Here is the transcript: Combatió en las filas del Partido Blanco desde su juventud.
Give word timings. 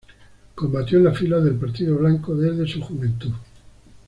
Combatió 0.55 0.97
en 0.97 1.03
las 1.03 1.15
filas 1.19 1.43
del 1.43 1.57
Partido 1.57 1.95
Blanco 1.99 2.33
desde 2.33 2.65
su 2.67 2.81
juventud. 2.81 3.33